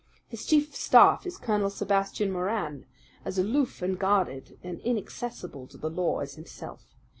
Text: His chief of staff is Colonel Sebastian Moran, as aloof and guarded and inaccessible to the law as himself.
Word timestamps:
His 0.27 0.47
chief 0.47 0.69
of 0.69 0.75
staff 0.75 1.27
is 1.27 1.37
Colonel 1.37 1.69
Sebastian 1.69 2.31
Moran, 2.31 2.87
as 3.23 3.37
aloof 3.37 3.83
and 3.83 3.99
guarded 3.99 4.57
and 4.63 4.79
inaccessible 4.79 5.67
to 5.67 5.77
the 5.77 5.91
law 5.91 6.21
as 6.21 6.33
himself. 6.37 6.95